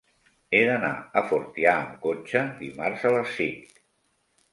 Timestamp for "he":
0.53-0.59